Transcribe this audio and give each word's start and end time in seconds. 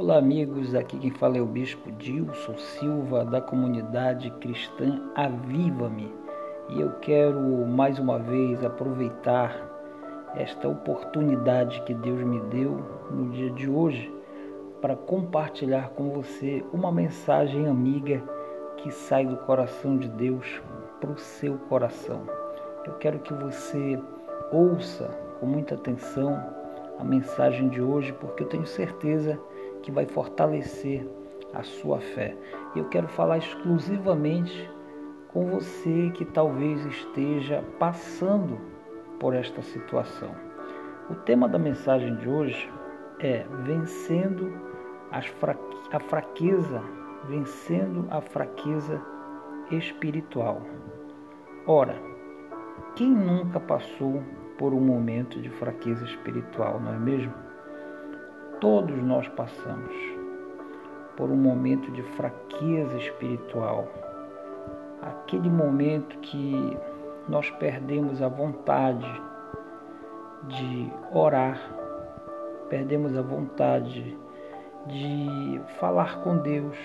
Olá, 0.00 0.16
amigos. 0.16 0.76
Aqui 0.76 0.96
quem 0.96 1.10
fala 1.10 1.38
é 1.38 1.40
o 1.40 1.44
Bispo 1.44 1.90
Dilson 1.90 2.56
Silva, 2.56 3.24
da 3.24 3.40
comunidade 3.40 4.30
cristã 4.38 5.10
Aviva-me. 5.16 6.14
E 6.68 6.80
eu 6.80 6.92
quero 7.00 7.66
mais 7.66 7.98
uma 7.98 8.16
vez 8.16 8.64
aproveitar 8.64 9.60
esta 10.36 10.68
oportunidade 10.68 11.82
que 11.82 11.92
Deus 11.94 12.22
me 12.22 12.38
deu 12.42 12.80
no 13.10 13.30
dia 13.30 13.50
de 13.50 13.68
hoje 13.68 14.14
para 14.80 14.94
compartilhar 14.94 15.88
com 15.90 16.10
você 16.10 16.64
uma 16.72 16.92
mensagem 16.92 17.66
amiga 17.66 18.22
que 18.76 18.92
sai 18.92 19.26
do 19.26 19.36
coração 19.38 19.98
de 19.98 20.08
Deus 20.10 20.62
para 21.00 21.10
o 21.10 21.18
seu 21.18 21.58
coração. 21.68 22.22
Eu 22.86 22.92
quero 22.98 23.18
que 23.18 23.34
você 23.34 24.00
ouça 24.52 25.08
com 25.40 25.46
muita 25.46 25.74
atenção 25.74 26.40
a 27.00 27.02
mensagem 27.02 27.68
de 27.68 27.82
hoje, 27.82 28.12
porque 28.12 28.44
eu 28.44 28.48
tenho 28.48 28.64
certeza 28.66 29.32
que 29.34 29.57
que 29.88 29.92
vai 29.92 30.04
fortalecer 30.04 31.02
a 31.54 31.62
sua 31.62 31.98
fé. 31.98 32.36
Eu 32.76 32.90
quero 32.90 33.08
falar 33.08 33.38
exclusivamente 33.38 34.70
com 35.28 35.46
você 35.46 36.10
que 36.10 36.26
talvez 36.26 36.84
esteja 36.84 37.64
passando 37.78 38.60
por 39.18 39.34
esta 39.34 39.62
situação. 39.62 40.30
O 41.08 41.14
tema 41.14 41.48
da 41.48 41.58
mensagem 41.58 42.14
de 42.16 42.28
hoje 42.28 42.70
é 43.18 43.46
vencendo 43.62 44.52
a 45.10 46.00
fraqueza, 46.00 46.82
vencendo 47.26 48.06
a 48.10 48.20
fraqueza 48.20 49.00
espiritual. 49.70 50.60
Ora, 51.66 51.96
quem 52.94 53.10
nunca 53.10 53.58
passou 53.58 54.22
por 54.58 54.74
um 54.74 54.80
momento 54.80 55.40
de 55.40 55.48
fraqueza 55.48 56.04
espiritual, 56.04 56.78
não 56.78 56.92
é 56.92 56.98
mesmo? 56.98 57.47
Todos 58.60 59.00
nós 59.04 59.28
passamos 59.28 59.94
por 61.16 61.30
um 61.30 61.36
momento 61.36 61.92
de 61.92 62.02
fraqueza 62.02 62.96
espiritual, 62.96 63.86
aquele 65.00 65.48
momento 65.48 66.18
que 66.18 66.76
nós 67.28 67.48
perdemos 67.52 68.20
a 68.20 68.26
vontade 68.28 69.06
de 70.48 70.92
orar, 71.12 71.60
perdemos 72.68 73.16
a 73.16 73.22
vontade 73.22 74.18
de 74.86 75.60
falar 75.78 76.20
com 76.22 76.38
Deus, 76.38 76.76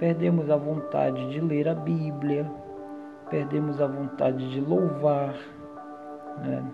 perdemos 0.00 0.50
a 0.50 0.56
vontade 0.56 1.30
de 1.30 1.40
ler 1.40 1.68
a 1.68 1.74
Bíblia, 1.74 2.50
perdemos 3.30 3.80
a 3.80 3.86
vontade 3.86 4.50
de 4.50 4.60
louvar, 4.60 5.34
né? 6.38 6.64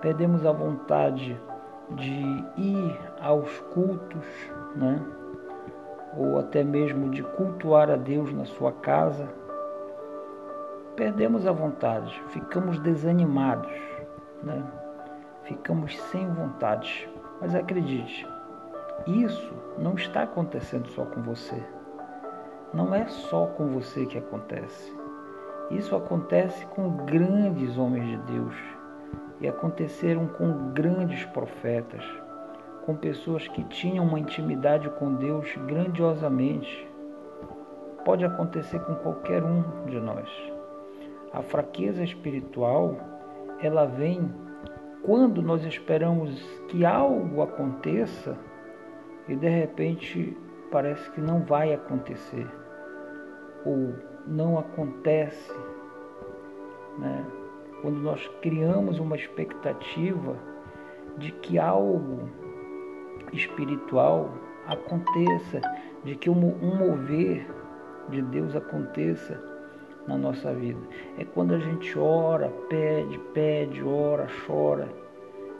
perdemos 0.00 0.44
a 0.44 0.50
vontade 0.50 1.40
de 1.90 2.44
ir 2.56 3.00
aos 3.20 3.60
cultos, 3.72 4.24
né? 4.74 5.00
ou 6.16 6.38
até 6.38 6.62
mesmo 6.62 7.10
de 7.10 7.22
cultuar 7.22 7.90
a 7.90 7.96
Deus 7.96 8.32
na 8.32 8.44
sua 8.44 8.72
casa, 8.72 9.28
perdemos 10.94 11.46
a 11.46 11.52
vontade, 11.52 12.22
ficamos 12.28 12.78
desanimados, 12.78 13.72
né? 14.42 14.62
ficamos 15.42 15.98
sem 16.10 16.28
vontade. 16.32 17.08
Mas 17.40 17.54
acredite, 17.54 18.26
isso 19.06 19.52
não 19.76 19.94
está 19.94 20.22
acontecendo 20.22 20.88
só 20.88 21.04
com 21.04 21.20
você. 21.22 21.62
Não 22.72 22.94
é 22.94 23.06
só 23.06 23.46
com 23.46 23.68
você 23.68 24.06
que 24.06 24.18
acontece. 24.18 24.96
Isso 25.70 25.94
acontece 25.96 26.64
com 26.66 27.04
grandes 27.04 27.76
homens 27.76 28.06
de 28.06 28.16
Deus 28.32 28.54
e 29.40 29.48
aconteceram 29.48 30.26
com 30.26 30.72
grandes 30.72 31.24
profetas, 31.26 32.04
com 32.84 32.94
pessoas 32.94 33.48
que 33.48 33.64
tinham 33.64 34.04
uma 34.04 34.18
intimidade 34.18 34.88
com 34.90 35.14
Deus 35.14 35.54
grandiosamente. 35.66 36.88
Pode 38.04 38.24
acontecer 38.24 38.78
com 38.80 38.94
qualquer 38.96 39.42
um 39.42 39.62
de 39.86 39.98
nós. 39.98 40.28
A 41.32 41.42
fraqueza 41.42 42.04
espiritual, 42.04 42.96
ela 43.60 43.86
vem 43.86 44.30
quando 45.02 45.42
nós 45.42 45.64
esperamos 45.64 46.40
que 46.68 46.84
algo 46.84 47.42
aconteça 47.42 48.36
e 49.28 49.34
de 49.34 49.48
repente 49.48 50.36
parece 50.70 51.10
que 51.10 51.20
não 51.20 51.40
vai 51.40 51.72
acontecer 51.72 52.46
ou 53.64 53.94
não 54.26 54.58
acontece, 54.58 55.52
né? 56.98 57.43
Quando 57.84 58.00
nós 58.00 58.26
criamos 58.40 58.98
uma 58.98 59.14
expectativa 59.14 60.38
de 61.18 61.30
que 61.30 61.58
algo 61.58 62.30
espiritual 63.30 64.30
aconteça, 64.66 65.60
de 66.02 66.16
que 66.16 66.30
um 66.30 66.34
mover 66.34 67.46
de 68.08 68.22
Deus 68.22 68.56
aconteça 68.56 69.38
na 70.08 70.16
nossa 70.16 70.54
vida. 70.54 70.80
É 71.18 71.26
quando 71.26 71.52
a 71.52 71.58
gente 71.58 71.98
ora, 71.98 72.48
pede, 72.70 73.18
pede, 73.34 73.82
ora, 73.82 74.28
chora 74.46 74.88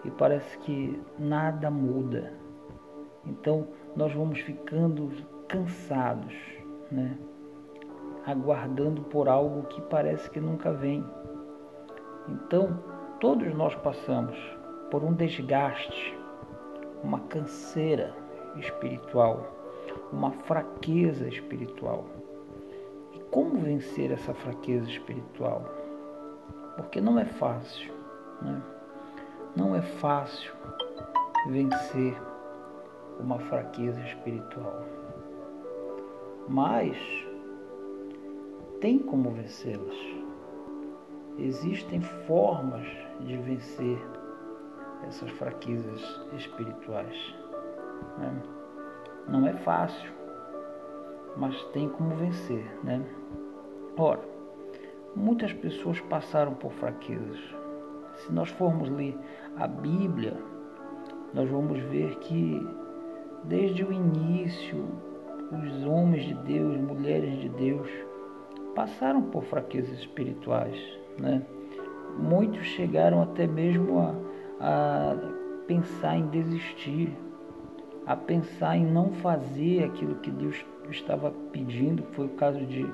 e 0.03 0.11
parece 0.11 0.57
que 0.61 0.99
nada 1.19 1.71
muda. 1.71 2.33
Então 3.27 3.69
nós 3.95 4.15
vamos 4.15 4.41
ficando 4.41 5.11
cansados, 5.47 6.35
né? 6.91 7.19
aguardando 8.25 9.03
por 9.03 9.29
algo 9.29 9.65
que 9.65 9.83
parece 9.83 10.31
que 10.31 10.41
nunca 10.41 10.73
vem. 10.73 11.05
Então, 12.29 12.79
todos 13.21 13.55
nós 13.55 13.75
passamos 13.77 14.37
por 14.91 15.03
um 15.03 15.13
desgaste, 15.13 16.17
uma 17.03 17.21
canseira 17.21 18.15
espiritual, 18.57 19.47
uma 20.13 20.31
fraqueza 20.31 21.29
espiritual. 21.29 22.07
E 23.13 23.19
como 23.31 23.59
vencer 23.59 24.11
essa 24.11 24.33
fraqueza 24.33 24.89
espiritual? 24.89 25.65
Porque 26.77 27.01
não 27.01 27.19
é 27.19 27.25
fácil, 27.25 27.93
né? 28.41 28.63
Não 29.55 29.75
é 29.75 29.83
fácil 29.83 30.53
vencer 31.49 32.17
uma 33.21 33.39
fraqueza 33.39 34.01
espiritual. 34.01 34.83
Mas 36.49 36.97
tem 38.81 38.99
como 38.99 39.31
vencê-las. 39.31 40.24
Existem 41.39 42.01
formas 42.01 42.87
de 43.21 43.37
vencer 43.37 43.99
essas 45.07 45.31
fraquezas 45.33 46.01
espirituais. 46.37 47.35
Né? 48.19 48.43
Não 49.29 49.47
é 49.47 49.53
fácil, 49.53 50.13
mas 51.37 51.61
tem 51.73 51.89
como 51.89 52.15
vencer. 52.17 52.65
Né? 52.85 53.05
Ora, 53.97 54.21
muitas 55.17 55.53
pessoas 55.53 56.01
passaram 56.03 56.55
por 56.55 56.73
fraquezas. 56.73 57.39
Se 58.17 58.33
nós 58.33 58.49
formos 58.51 58.89
ler 58.89 59.19
a 59.57 59.67
Bíblia, 59.67 60.37
nós 61.33 61.51
vamos 61.51 61.81
ver 61.85 62.17
que 62.21 62.65
desde 63.45 63.85
o 63.85 63.93
início, 63.93 64.87
os 65.51 65.85
homens 65.85 66.25
de 66.25 66.35
Deus, 66.35 66.77
mulheres 66.81 67.41
de 67.41 67.49
Deus, 67.49 67.89
passaram 68.75 69.23
por 69.23 69.43
fraquezas 69.45 69.99
espirituais. 69.99 71.04
Né? 71.19 71.43
Muitos 72.19 72.63
chegaram 72.63 73.23
até 73.23 73.47
mesmo 73.47 74.01
a, 74.01 74.15
a 74.61 75.17
pensar 75.67 76.17
em 76.17 76.27
desistir, 76.29 77.13
a 78.07 78.15
pensar 78.15 78.77
em 78.77 78.85
não 78.85 79.11
fazer 79.13 79.85
aquilo 79.85 80.17
que 80.17 80.31
Deus 80.31 80.65
estava 80.91 81.31
pedindo, 81.53 82.03
foi 82.13 82.27
o 82.27 82.31
caso 82.31 82.61
de, 82.67 82.87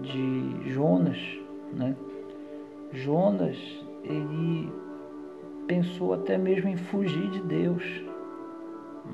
de 0.00 0.70
Jonas, 0.70 1.18
né? 1.72 1.96
Jonas, 2.92 3.56
ele 4.04 4.70
pensou 5.66 6.14
até 6.14 6.38
mesmo 6.38 6.68
em 6.68 6.76
fugir 6.76 7.30
de 7.30 7.42
Deus, 7.42 7.82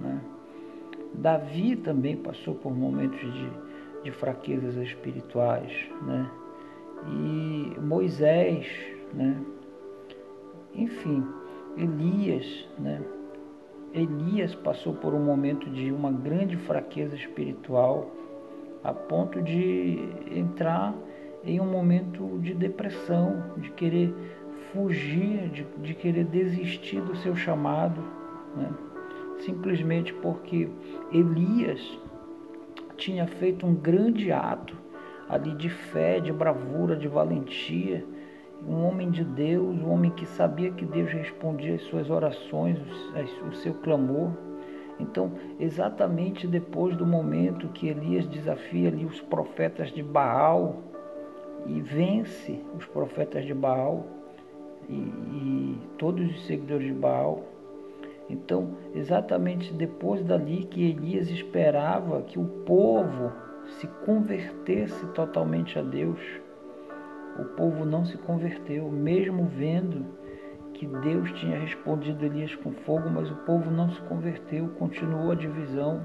né? 0.01 0.21
Davi 1.15 1.77
também 1.77 2.17
passou 2.17 2.55
por 2.55 2.75
momentos 2.75 3.21
de, 3.21 3.51
de 4.05 4.11
fraquezas 4.11 4.77
espirituais, 4.77 5.73
né? 6.03 6.31
E 7.07 7.81
Moisés, 7.81 8.67
né? 9.13 9.37
Enfim, 10.75 11.25
Elias, 11.77 12.69
né? 12.79 13.01
Elias 13.95 14.55
passou 14.55 14.95
por 14.95 15.13
um 15.13 15.23
momento 15.23 15.69
de 15.69 15.93
uma 15.93 16.11
grande 16.11 16.57
fraqueza 16.57 17.15
espiritual, 17.15 18.11
a 18.83 18.93
ponto 18.93 19.43
de 19.43 19.99
entrar 20.31 20.95
em 21.45 21.61
um 21.61 21.67
momento 21.67 22.39
de 22.39 22.55
depressão, 22.55 23.43
de 23.59 23.71
querer 23.73 24.15
fugir, 24.73 25.49
de, 25.51 25.65
de 25.83 25.95
querer 25.95 26.25
desistir 26.25 27.01
do 27.03 27.15
seu 27.17 27.37
chamado, 27.37 28.01
né? 28.57 28.71
simplesmente 29.41 30.13
porque 30.15 30.69
Elias 31.13 31.99
tinha 32.97 33.27
feito 33.27 33.67
um 33.67 33.75
grande 33.75 34.33
ato 34.33 34.77
ali 35.29 35.55
de 35.55 35.69
fé, 35.69 36.21
de 36.21 36.33
bravura, 36.33 36.97
de 36.97 37.09
valentia, 37.09 38.05
um 38.67 38.85
homem 38.85 39.11
de 39.11 39.25
Deus, 39.25 39.81
um 39.81 39.91
homem 39.91 40.11
que 40.11 40.27
sabia 40.27 40.71
que 40.71 40.85
Deus 40.85 41.11
respondia 41.11 41.75
às 41.75 41.83
suas 41.83 42.11
orações, 42.11 42.79
o 43.49 43.55
seu 43.55 43.75
clamor, 43.75 44.31
Então, 45.01 45.33
exatamente 45.59 46.47
depois 46.47 46.97
do 46.97 47.05
momento 47.05 47.69
que 47.69 47.89
Elias 47.89 48.27
desafia 48.29 48.89
ali 48.89 49.05
os 49.05 49.21
profetas 49.21 49.91
de 49.91 50.03
Baal 50.03 50.77
e 51.67 51.81
vence 51.81 52.61
os 52.77 52.87
profetas 52.87 53.45
de 53.45 53.55
Baal 53.55 54.07
e, 54.89 54.95
e 54.95 55.79
todos 55.99 56.31
os 56.31 56.47
seguidores 56.47 56.87
de 56.87 56.93
Baal, 56.93 57.43
então, 58.33 58.77
exatamente 58.95 59.73
depois 59.75 60.25
dali 60.25 60.65
que 60.65 60.91
Elias 60.91 61.29
esperava 61.31 62.23
que 62.23 62.39
o 62.39 62.45
povo 62.65 63.33
se 63.67 63.87
convertesse 64.05 65.07
totalmente 65.09 65.79
a 65.79 65.83
Deus, 65.83 66.21
o 67.39 67.45
povo 67.57 67.85
não 67.85 68.05
se 68.05 68.19
converteu, 68.19 68.91
mesmo 68.91 69.47
vendo 69.47 70.05
que 70.75 70.87
Deus 70.87 71.31
tinha 71.33 71.59
respondido 71.59 72.25
Elias 72.25 72.55
com 72.57 72.73
fogo, 72.73 73.09
mas 73.09 73.31
o 73.31 73.37
povo 73.37 73.71
não 73.71 73.91
se 73.91 74.01
converteu, 74.03 74.69
continuou 74.79 75.31
a 75.31 75.35
divisão. 75.35 76.05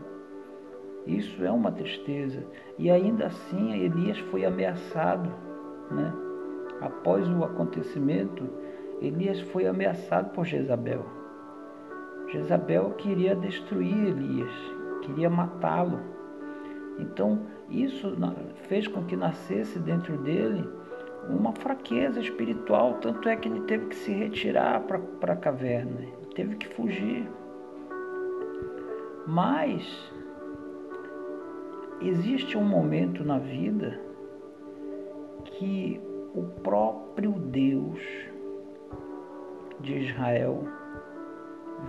Isso 1.06 1.44
é 1.44 1.52
uma 1.52 1.72
tristeza. 1.72 2.46
E 2.78 2.92
ainda 2.92 3.28
assim 3.28 3.74
Elias 3.74 4.20
foi 4.20 4.46
ameaçado, 4.46 5.30
né? 5.92 6.14
Após 6.80 7.28
o 7.28 7.44
acontecimento, 7.44 8.48
Elias 9.02 9.42
foi 9.42 9.66
ameaçado 9.68 10.30
por 10.32 10.46
Jezabel. 10.46 11.06
Jezabel 12.30 12.92
queria 12.92 13.36
destruir 13.36 14.10
Elias, 14.10 14.52
queria 15.04 15.30
matá-lo. 15.30 16.00
Então, 17.00 17.42
isso 17.70 18.16
fez 18.68 18.88
com 18.88 19.04
que 19.04 19.16
nascesse 19.16 19.80
dentro 19.80 20.18
dele 20.18 20.68
uma 21.30 21.52
fraqueza 21.54 22.20
espiritual, 22.20 22.96
tanto 22.96 23.28
é 23.28 23.36
que 23.36 23.50
ele 23.50 23.62
teve 23.62 23.88
que 23.88 23.96
se 23.96 24.12
retirar 24.12 24.82
para 24.82 25.34
a 25.34 25.36
caverna, 25.36 26.02
teve 26.34 26.56
que 26.56 26.68
fugir. 26.70 27.30
Mas 29.26 30.14
existe 32.02 32.58
um 32.58 32.64
momento 32.64 33.24
na 33.24 33.40
vida 33.40 34.00
que 35.44 36.00
o 36.34 36.44
próprio 36.62 37.34
Deus 37.34 38.00
de 39.82 39.98
Israel 39.98 40.64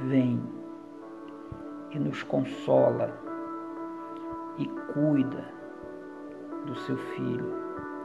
vem 0.09 0.43
e 1.93 1.99
nos 1.99 2.23
consola 2.23 3.28
cuida 4.93 5.45
do 6.67 6.75
seu 6.75 6.97
filho, 6.97 7.55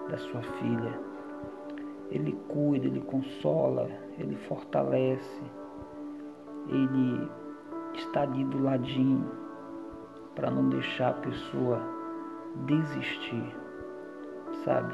da 0.10 0.18
sua 0.18 0.42
filha 0.42 1.14
ele 2.14 2.38
cuida, 2.48 2.86
ele 2.86 3.02
consola, 3.02 3.90
ele 4.20 4.36
fortalece, 4.48 5.42
ele 6.68 7.28
está 7.96 8.22
ali 8.22 8.44
do 8.46 8.62
ladinho 8.62 9.26
para 10.36 10.52
não 10.52 10.70
deixar 10.70 11.10
a 11.10 11.14
pessoa 11.14 11.82
desistir, 12.68 13.56
sabe? 14.64 14.94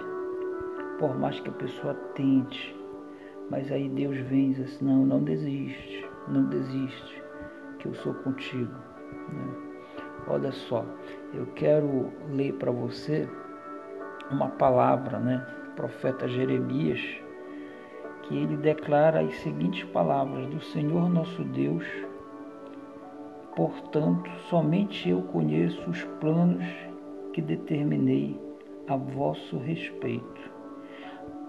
Por 0.98 1.18
mais 1.18 1.38
que 1.42 1.50
a 1.50 1.54
pessoa 1.54 1.94
tente, 2.16 2.74
mas 3.50 3.70
aí 3.70 3.90
Deus 3.90 4.18
vem 4.28 4.52
e 4.52 4.54
diz 4.54 4.76
assim, 4.76 4.86
não, 4.86 5.06
não 5.06 5.22
desiste, 5.22 6.10
não 6.30 6.46
desiste, 6.46 7.24
que 7.80 7.88
eu 7.88 7.96
sou 7.96 8.14
contigo. 8.14 8.74
Né? 9.34 9.69
Olha 10.28 10.52
só, 10.52 10.86
eu 11.34 11.46
quero 11.56 12.12
ler 12.30 12.54
para 12.54 12.72
você 12.72 13.28
uma 14.32 14.50
palavra, 14.50 15.20
né? 15.20 15.46
profeta 15.76 16.28
Jeremias, 16.28 17.00
que 18.24 18.36
ele 18.36 18.58
declara 18.58 19.22
as 19.22 19.34
seguintes 19.38 19.86
palavras 19.86 20.46
do 20.48 20.60
Senhor 20.60 21.10
nosso 21.10 21.42
Deus: 21.46 21.86
Portanto, 23.56 24.30
somente 24.50 25.10
eu 25.10 25.22
conheço 25.22 25.90
os 25.90 26.04
planos 26.20 26.66
que 27.34 27.42
determinei 27.42 28.38
a 28.88 28.98
vosso 28.98 29.58
respeito, 29.58 30.52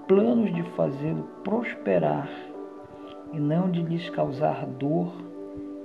planos 0.06 0.54
de 0.54 0.62
fazê-lo 0.74 1.24
prosperar 1.42 2.30
e 3.32 3.40
não 3.40 3.68
de 3.68 3.82
lhes 3.82 4.08
causar 4.10 4.64
dor 4.64 5.12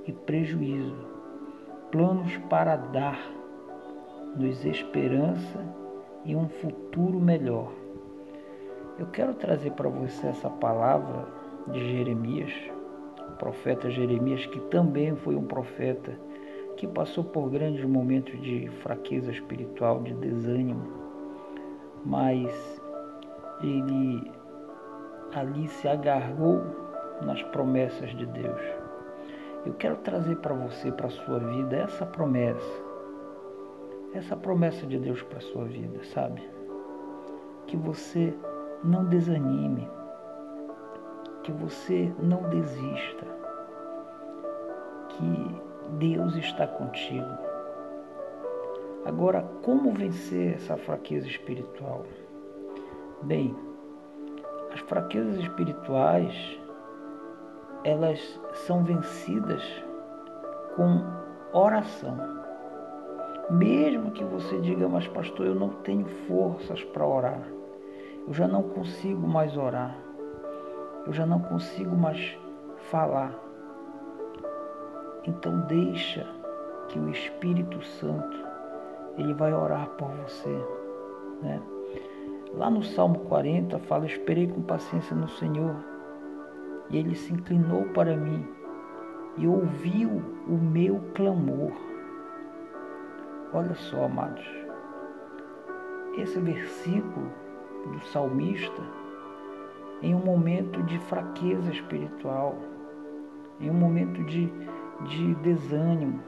e 0.05 0.11
prejuízo, 0.11 1.04
planos 1.91 2.35
para 2.49 2.75
dar-nos 2.75 4.65
esperança 4.65 5.59
e 6.23 6.35
um 6.35 6.49
futuro 6.49 7.19
melhor. 7.19 7.71
Eu 8.97 9.07
quero 9.07 9.33
trazer 9.33 9.71
para 9.71 9.89
você 9.89 10.27
essa 10.27 10.49
palavra 10.49 11.27
de 11.67 11.79
Jeremias, 11.91 12.53
o 13.19 13.37
profeta 13.37 13.89
Jeremias, 13.89 14.45
que 14.45 14.59
também 14.61 15.15
foi 15.15 15.35
um 15.35 15.45
profeta 15.45 16.17
que 16.77 16.87
passou 16.87 17.23
por 17.23 17.49
grandes 17.49 17.85
momentos 17.85 18.39
de 18.41 18.69
fraqueza 18.81 19.31
espiritual, 19.31 20.01
de 20.01 20.13
desânimo, 20.13 20.85
mas 22.05 22.81
ele 23.61 24.31
ali 25.33 25.67
se 25.67 25.87
agarrou 25.87 26.61
nas 27.21 27.41
promessas 27.43 28.09
de 28.15 28.25
Deus. 28.25 28.84
Eu 29.65 29.73
quero 29.73 29.95
trazer 29.97 30.35
para 30.37 30.53
você, 30.53 30.91
para 30.91 31.07
a 31.07 31.09
sua 31.09 31.39
vida, 31.39 31.75
essa 31.77 32.05
promessa, 32.05 32.83
essa 34.13 34.35
promessa 34.35 34.85
de 34.85 34.99
Deus 34.99 35.23
para 35.23 35.39
a 35.39 35.41
sua 35.41 35.65
vida, 35.65 36.03
sabe? 36.13 36.47
Que 37.65 37.75
você 37.75 38.33
não 38.83 39.05
desanime, 39.05 39.89
que 41.41 41.51
você 41.51 42.13
não 42.19 42.43
desista, 42.49 43.25
que 45.09 45.61
Deus 45.97 46.35
está 46.35 46.67
contigo. 46.67 47.37
Agora, 49.03 49.41
como 49.63 49.91
vencer 49.93 50.55
essa 50.55 50.77
fraqueza 50.77 51.27
espiritual? 51.27 52.05
Bem, 53.23 53.55
as 54.71 54.79
fraquezas 54.81 55.37
espirituais 55.37 56.59
elas 57.85 58.19
são 58.65 58.83
vencidas 58.83 59.61
com 60.75 61.03
oração. 61.53 62.17
Mesmo 63.51 64.09
que 64.09 64.23
você 64.23 64.59
diga, 64.59 64.89
mas 64.89 65.07
pastor, 65.07 65.45
eu 65.45 65.53
não 65.53 65.69
tenho 65.69 66.05
forças 66.27 66.83
para 66.83 67.05
orar. 67.05 67.47
Eu 68.27 68.33
já 68.33 68.47
não 68.47 68.63
consigo 68.63 69.27
mais 69.27 69.55
orar. 69.55 69.95
Eu 71.05 71.13
já 71.13 71.27
não 71.27 71.39
consigo 71.39 71.95
mais 71.95 72.35
falar. 72.89 73.31
Então 75.27 75.61
deixa 75.67 76.25
que 76.87 76.97
o 76.97 77.07
Espírito 77.11 77.83
Santo 77.85 78.35
ele 79.15 79.33
vai 79.35 79.53
orar 79.53 79.89
por 79.89 80.09
você, 80.09 80.65
né? 81.43 81.61
Lá 82.55 82.69
no 82.71 82.83
Salmo 82.83 83.19
40 83.19 83.77
fala: 83.79 84.07
"Esperei 84.07 84.47
com 84.47 84.61
paciência 84.61 85.15
no 85.15 85.27
Senhor, 85.27 85.75
e 86.89 86.97
ele 86.97 87.15
se 87.15 87.33
inclinou 87.33 87.85
para 87.89 88.15
mim 88.15 88.45
e 89.37 89.47
ouviu 89.47 90.21
o 90.47 90.57
meu 90.57 90.99
clamor." 91.13 91.71
Olha 93.53 93.75
só, 93.75 94.05
amados. 94.05 94.45
Esse 96.17 96.39
versículo 96.39 97.31
do 97.91 97.99
salmista 98.07 98.81
em 100.01 100.13
um 100.13 100.19
momento 100.19 100.83
de 100.83 100.99
fraqueza 100.99 101.71
espiritual, 101.71 102.57
em 103.59 103.69
um 103.69 103.73
momento 103.73 104.23
de, 104.25 104.51
de 105.07 105.35
desânimo. 105.35 106.21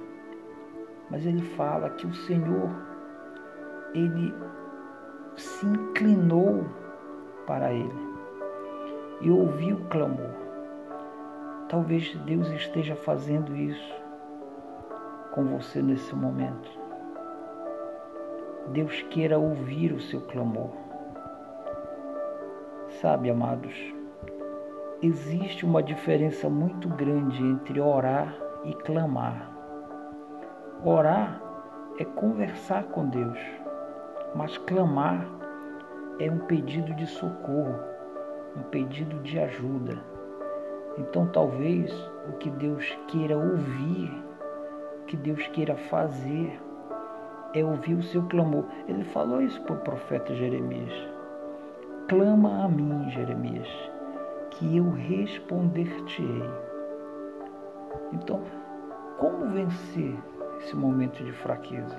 Mas 1.10 1.26
ele 1.26 1.42
fala 1.56 1.90
que 1.92 2.08
o 2.08 2.14
Senhor, 2.14 2.70
ele 3.94 4.34
se 5.36 5.66
inclinou 5.66 6.66
para 7.46 7.72
ele 7.72 8.08
e 9.22 9.30
ouviu 9.30 9.78
o 9.78 9.86
clamor. 9.86 10.47
Talvez 11.70 12.16
Deus 12.26 12.48
esteja 12.52 12.96
fazendo 12.96 13.54
isso 13.54 13.94
com 15.34 15.44
você 15.46 15.82
nesse 15.82 16.16
momento. 16.16 16.70
Deus 18.70 19.02
queira 19.10 19.38
ouvir 19.38 19.92
o 19.92 20.00
seu 20.00 20.22
clamor. 20.22 20.72
Sabe, 23.02 23.30
amados, 23.30 23.76
existe 25.02 25.66
uma 25.66 25.84
diferença 25.84 26.50
muito 26.50 26.88
grande 26.88 27.44
entre 27.44 27.82
orar 27.82 28.34
e 28.64 28.74
clamar. 28.74 29.52
Orar 30.86 31.42
é 32.00 32.06
conversar 32.06 32.86
com 32.86 33.10
Deus, 33.10 33.40
mas 34.34 34.58
clamar 34.58 35.28
é 36.18 36.32
um 36.32 36.40
pedido 36.40 36.94
de 36.96 37.08
socorro, 37.08 37.76
um 38.56 38.64
pedido 38.64 39.20
de 39.20 39.38
ajuda. 39.38 40.17
Então, 40.98 41.28
talvez 41.28 41.92
o 42.28 42.34
que 42.34 42.50
Deus 42.50 42.98
queira 43.08 43.38
ouvir, 43.38 44.12
o 45.02 45.06
que 45.06 45.16
Deus 45.16 45.46
queira 45.48 45.76
fazer, 45.76 46.60
é 47.54 47.64
ouvir 47.64 47.94
o 47.94 48.04
seu 48.04 48.24
clamor. 48.24 48.66
Ele 48.88 49.04
falou 49.04 49.42
isso 49.42 49.62
para 49.62 49.76
o 49.76 49.82
profeta 49.82 50.34
Jeremias. 50.34 50.94
Clama 52.08 52.66
a 52.66 52.68
mim, 52.68 53.10
Jeremias, 53.12 53.68
que 54.52 54.78
eu 54.78 54.90
responder-te-ei. 54.92 56.50
Então, 58.14 58.42
como 59.18 59.50
vencer 59.50 60.16
esse 60.60 60.76
momento 60.76 61.24
de 61.24 61.32
fraqueza? 61.32 61.98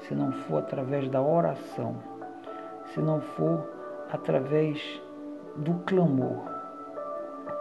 Se 0.00 0.14
não 0.14 0.32
for 0.32 0.58
através 0.58 1.08
da 1.08 1.20
oração, 1.20 1.96
se 2.86 3.00
não 3.00 3.20
for 3.20 3.68
através 4.10 4.80
do 5.56 5.74
clamor. 5.84 6.57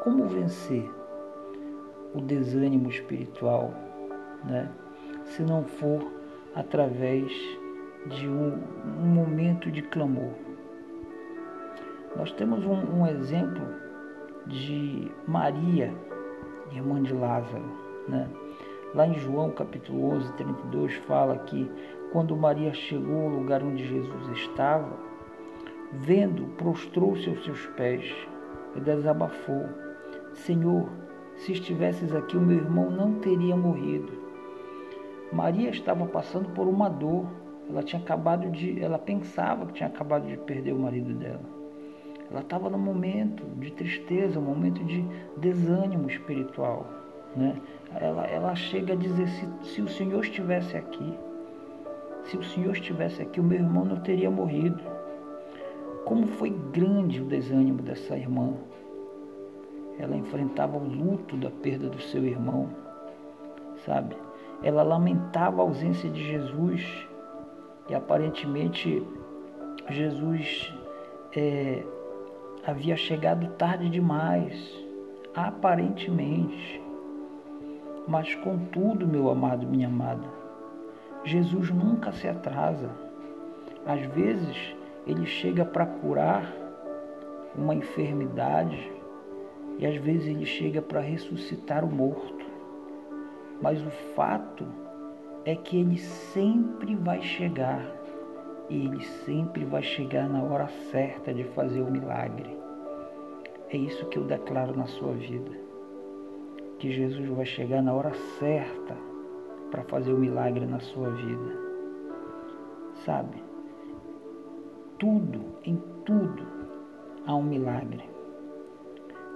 Como 0.07 0.25
vencer 0.25 0.89
o 2.15 2.21
desânimo 2.21 2.87
espiritual, 2.87 3.73
né? 4.45 4.71
Se 5.25 5.43
não 5.43 5.65
for 5.65 6.01
através 6.55 7.29
de 8.05 8.25
um, 8.25 8.57
um 8.85 9.05
momento 9.05 9.69
de 9.69 9.81
clamor. 9.81 10.31
Nós 12.15 12.31
temos 12.31 12.63
um, 12.63 13.01
um 13.01 13.05
exemplo 13.05 13.67
de 14.45 15.11
Maria, 15.27 15.93
irmã 16.71 17.03
de 17.03 17.13
Lázaro, 17.13 17.69
né? 18.07 18.29
Lá 18.95 19.05
em 19.05 19.15
João 19.15 19.51
capítulo 19.51 20.13
11, 20.13 20.31
32 20.37 20.93
fala 20.99 21.37
que 21.39 21.69
quando 22.13 22.33
Maria 22.37 22.73
chegou 22.73 23.23
ao 23.23 23.27
lugar 23.27 23.61
onde 23.61 23.85
Jesus 23.85 24.29
estava, 24.37 24.97
vendo, 25.91 26.45
prostrou-se 26.55 27.27
aos 27.27 27.43
seus 27.43 27.65
pés 27.75 28.09
e 28.73 28.79
desabafou: 28.79 29.86
Senhor, 30.37 30.89
se 31.37 31.51
estivesses 31.51 32.13
aqui, 32.13 32.37
o 32.37 32.41
meu 32.41 32.57
irmão 32.57 32.89
não 32.89 33.15
teria 33.15 33.55
morrido. 33.55 34.11
Maria 35.31 35.69
estava 35.69 36.05
passando 36.05 36.49
por 36.49 36.67
uma 36.67 36.89
dor. 36.89 37.25
Ela 37.69 37.83
tinha 37.83 38.01
acabado 38.01 38.49
de, 38.49 38.81
ela 38.81 38.97
pensava 38.97 39.65
que 39.65 39.73
tinha 39.73 39.89
acabado 39.89 40.25
de 40.25 40.37
perder 40.37 40.73
o 40.73 40.79
marido 40.79 41.13
dela. 41.13 41.41
Ela 42.31 42.41
estava 42.41 42.69
num 42.69 42.77
momento 42.77 43.43
de 43.59 43.71
tristeza, 43.71 44.39
um 44.39 44.43
momento 44.43 44.83
de 44.83 45.05
desânimo 45.37 46.09
espiritual. 46.09 46.85
Né? 47.35 47.55
Ela, 47.95 48.25
ela 48.27 48.55
chega 48.55 48.93
a 48.93 48.95
dizer: 48.95 49.27
se, 49.27 49.47
se 49.63 49.81
o 49.81 49.87
Senhor 49.87 50.23
estivesse 50.23 50.77
aqui, 50.77 51.13
se 52.25 52.37
o 52.37 52.43
Senhor 52.43 52.71
estivesse 52.71 53.21
aqui, 53.21 53.39
o 53.39 53.43
meu 53.43 53.59
irmão 53.59 53.85
não 53.85 53.97
teria 53.97 54.29
morrido. 54.29 54.81
Como 56.05 56.25
foi 56.25 56.49
grande 56.71 57.21
o 57.21 57.25
desânimo 57.25 57.81
dessa 57.81 58.17
irmã. 58.17 58.53
Ela 59.99 60.15
enfrentava 60.15 60.77
o 60.77 60.87
luto 60.87 61.35
da 61.35 61.49
perda 61.49 61.89
do 61.89 61.99
seu 61.99 62.23
irmão, 62.23 62.69
sabe? 63.85 64.15
Ela 64.61 64.83
lamentava 64.83 65.61
a 65.61 65.65
ausência 65.65 66.09
de 66.09 66.23
Jesus 66.23 67.07
e 67.89 67.95
aparentemente 67.95 69.05
Jesus 69.89 70.73
é, 71.35 71.83
havia 72.65 72.95
chegado 72.95 73.47
tarde 73.57 73.89
demais, 73.89 74.53
aparentemente. 75.33 76.81
Mas 78.07 78.33
contudo, 78.35 79.07
meu 79.07 79.29
amado, 79.29 79.67
minha 79.67 79.87
amada, 79.87 80.27
Jesus 81.23 81.69
nunca 81.71 82.11
se 82.11 82.27
atrasa. 82.27 82.89
Às 83.85 84.01
vezes, 84.07 84.75
ele 85.05 85.25
chega 85.25 85.63
para 85.63 85.85
curar 85.85 86.53
uma 87.55 87.73
enfermidade 87.73 88.91
e 89.77 89.85
às 89.85 89.95
vezes 89.97 90.27
ele 90.27 90.45
chega 90.45 90.81
para 90.81 90.99
ressuscitar 90.99 91.83
o 91.83 91.91
morto. 91.91 92.45
Mas 93.61 93.81
o 93.81 93.89
fato 94.15 94.65
é 95.45 95.55
que 95.55 95.79
ele 95.79 95.97
sempre 95.97 96.95
vai 96.95 97.21
chegar 97.21 97.85
e 98.69 98.85
ele 98.85 99.03
sempre 99.25 99.65
vai 99.65 99.81
chegar 99.81 100.27
na 100.29 100.43
hora 100.43 100.67
certa 100.91 101.33
de 101.33 101.43
fazer 101.43 101.81
o 101.81 101.91
milagre. 101.91 102.55
É 103.69 103.77
isso 103.77 104.05
que 104.07 104.17
eu 104.17 104.23
declaro 104.23 104.77
na 104.77 104.87
sua 104.87 105.13
vida 105.13 105.67
que 106.79 106.91
Jesus 106.91 107.27
vai 107.29 107.45
chegar 107.45 107.81
na 107.81 107.93
hora 107.93 108.13
certa 108.39 108.95
para 109.71 109.83
fazer 109.83 110.13
o 110.13 110.17
milagre 110.17 110.65
na 110.65 110.79
sua 110.79 111.09
vida. 111.09 111.57
Sabe? 113.05 113.41
Tudo, 114.99 115.41
em 115.63 115.81
tudo, 116.05 116.45
há 117.25 117.35
um 117.35 117.43
milagre. 117.43 118.03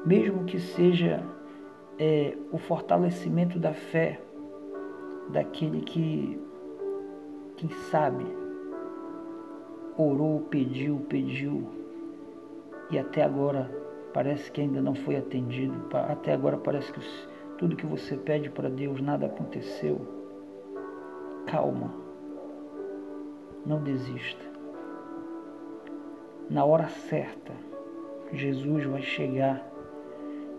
Mesmo 0.05 0.45
que 0.45 0.59
seja 0.59 1.23
é, 1.99 2.35
o 2.51 2.57
fortalecimento 2.57 3.59
da 3.59 3.73
fé 3.73 4.19
daquele 5.29 5.81
que, 5.81 6.41
quem 7.57 7.69
sabe, 7.69 8.25
orou, 9.97 10.41
pediu, 10.49 11.05
pediu 11.07 11.67
e 12.89 12.97
até 12.97 13.23
agora 13.23 13.69
parece 14.13 14.51
que 14.51 14.61
ainda 14.61 14.81
não 14.81 14.93
foi 14.93 15.15
atendido, 15.15 15.73
até 15.93 16.33
agora 16.33 16.57
parece 16.57 16.91
que 16.91 16.99
tudo 17.57 17.75
que 17.75 17.85
você 17.85 18.17
pede 18.17 18.49
para 18.49 18.69
Deus, 18.69 18.99
nada 18.99 19.27
aconteceu. 19.27 20.01
Calma. 21.45 21.93
Não 23.65 23.81
desista. 23.83 24.43
Na 26.49 26.65
hora 26.65 26.87
certa, 26.87 27.53
Jesus 28.33 28.85
vai 28.85 29.01
chegar 29.01 29.70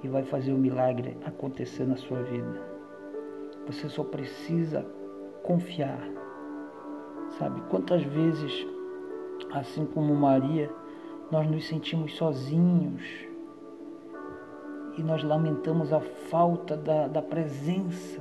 e 0.03 0.09
vai 0.09 0.23
fazer 0.25 0.53
o 0.53 0.59
milagre 0.59 1.17
acontecer 1.25 1.87
na 1.87 1.97
sua 1.97 2.23
vida. 2.23 2.61
Você 3.67 3.89
só 3.89 4.03
precisa 4.03 4.85
confiar. 5.43 6.01
Sabe 7.39 7.61
quantas 7.71 8.03
vezes, 8.03 8.67
assim 9.53 9.87
como 9.87 10.15
Maria, 10.15 10.71
nós 11.31 11.49
nos 11.51 11.67
sentimos 11.67 12.15
sozinhos, 12.17 13.03
e 14.97 15.03
nós 15.03 15.23
lamentamos 15.23 15.93
a 15.93 16.01
falta 16.01 16.77
da, 16.77 17.09
da 17.09 17.23
presença, 17.23 18.21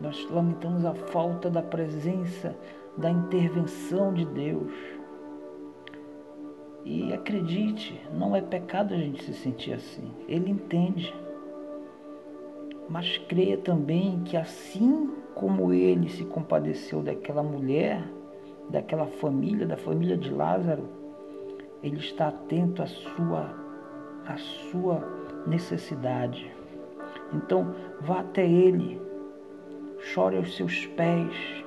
nós 0.00 0.28
lamentamos 0.30 0.84
a 0.84 0.94
falta 0.94 1.50
da 1.50 1.62
presença, 1.62 2.56
da 2.96 3.10
intervenção 3.10 4.12
de 4.12 4.24
Deus. 4.24 4.72
E 6.84 7.12
acredite, 7.12 8.00
não 8.12 8.34
é 8.34 8.40
pecado 8.40 8.94
a 8.94 8.96
gente 8.96 9.22
se 9.22 9.34
sentir 9.34 9.74
assim. 9.74 10.10
Ele 10.28 10.50
entende. 10.50 11.14
Mas 12.88 13.18
creia 13.28 13.56
também 13.56 14.20
que 14.24 14.36
assim 14.36 15.10
como 15.34 15.72
ele 15.72 16.08
se 16.08 16.24
compadeceu 16.24 17.02
daquela 17.02 17.42
mulher, 17.42 18.04
daquela 18.68 19.06
família, 19.06 19.66
da 19.66 19.76
família 19.76 20.16
de 20.16 20.30
Lázaro, 20.30 20.88
ele 21.82 21.98
está 21.98 22.28
atento 22.28 22.82
à 22.82 22.86
sua 22.86 23.62
à 24.26 24.36
sua 24.36 25.02
necessidade. 25.46 26.50
Então, 27.32 27.74
vá 28.00 28.20
até 28.20 28.46
Ele, 28.46 29.00
chore 29.98 30.36
aos 30.36 30.56
seus 30.56 30.86
pés 30.86 31.64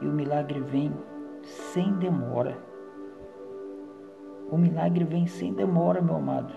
e 0.00 0.06
o 0.06 0.12
milagre 0.12 0.60
vem 0.60 0.92
sem 1.42 1.92
demora. 1.94 2.58
O 4.50 4.58
milagre 4.58 5.04
vem 5.04 5.26
sem 5.26 5.52
demora, 5.54 6.02
meu 6.02 6.16
amado. 6.16 6.52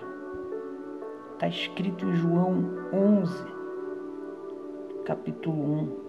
Está 1.34 1.48
escrito 1.48 2.04
em 2.04 2.14
João 2.14 2.64
11, 2.92 3.44
capítulo 5.04 5.56
1. 5.56 6.08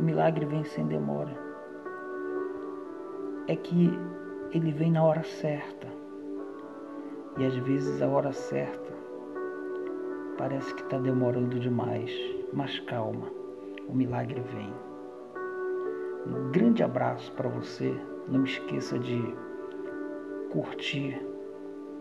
O 0.00 0.02
milagre 0.02 0.44
vem 0.44 0.64
sem 0.64 0.86
demora. 0.86 1.30
É 3.46 3.54
que 3.54 3.90
ele 4.52 4.72
vem 4.72 4.90
na 4.90 5.04
hora 5.04 5.22
certa. 5.22 5.86
E 7.38 7.46
às 7.46 7.54
vezes 7.56 8.02
a 8.02 8.08
hora 8.08 8.32
certa 8.32 8.92
parece 10.36 10.74
que 10.74 10.82
está 10.82 10.98
demorando 10.98 11.60
demais, 11.60 12.10
mas 12.52 12.80
calma, 12.80 13.28
o 13.88 13.94
milagre 13.94 14.40
vem. 14.40 14.72
Um 16.26 16.50
grande 16.50 16.82
abraço 16.82 17.32
para 17.32 17.48
você. 17.48 17.94
Não 18.28 18.44
esqueça 18.44 18.98
de 18.98 19.34
curtir, 20.50 21.20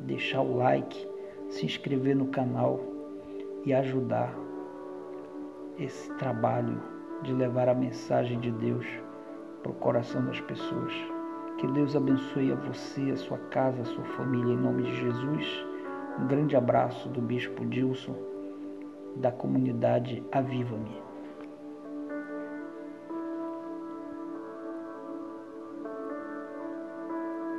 deixar 0.02 0.42
o 0.42 0.58
like, 0.58 1.08
se 1.50 1.66
inscrever 1.66 2.16
no 2.16 2.28
canal 2.28 2.80
e 3.66 3.74
ajudar 3.74 4.34
esse 5.80 6.12
trabalho 6.16 6.82
de 7.24 7.34
levar 7.34 7.70
a 7.70 7.74
mensagem 7.74 8.40
de 8.40 8.52
Deus 8.52 8.86
para 9.62 9.72
o 9.72 9.76
coração 9.76 10.26
das 10.26 10.40
pessoas. 10.42 10.94
Que 11.58 11.68
Deus 11.68 11.96
abençoe 11.96 12.52
a 12.52 12.56
você, 12.56 13.12
a 13.12 13.16
sua 13.16 13.38
casa, 13.50 13.82
a 13.82 13.86
sua 13.86 14.04
família, 14.04 14.54
em 14.54 14.58
nome 14.58 14.84
de 14.84 14.96
Jesus. 14.96 15.66
Um 16.20 16.28
grande 16.28 16.56
abraço 16.56 17.08
do 17.10 17.22
Bispo 17.22 17.66
Dilson, 17.66 18.16
da 19.18 19.32
comunidade 19.32 20.24
Aviva-me. 20.32 21.11